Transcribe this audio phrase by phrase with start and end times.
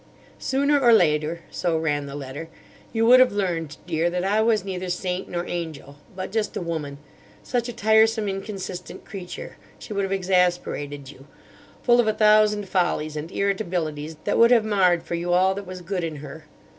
[0.39, 2.49] "'Sooner or later,' so ran the letter,
[2.91, 6.59] 'you would have learned, Dear, that I was neither saint nor angel; but just a
[6.61, 13.31] woman—such a tiresome, inconsistent creature; she would have exasperated you—full of a thousand follies and
[13.31, 16.45] irritabilities that would have marred for you all that was good in her.